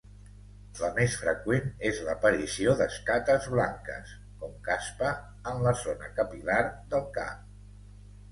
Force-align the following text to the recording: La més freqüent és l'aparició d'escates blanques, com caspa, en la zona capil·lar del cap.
La 0.77 0.87
més 0.93 1.15
freqüent 1.23 1.67
és 1.89 1.97
l'aparició 2.07 2.71
d'escates 2.79 3.45
blanques, 3.55 4.15
com 4.43 4.55
caspa, 4.69 5.11
en 5.53 5.61
la 5.67 5.75
zona 5.83 6.11
capil·lar 6.21 6.59
del 6.95 7.05
cap. 7.19 7.45